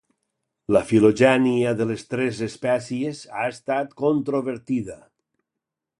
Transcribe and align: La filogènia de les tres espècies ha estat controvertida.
La 0.75 0.79
filogènia 0.91 1.73
de 1.83 1.87
les 1.91 2.05
tres 2.13 2.41
espècies 2.47 3.23
ha 3.29 3.45
estat 3.53 3.97
controvertida. 4.03 5.01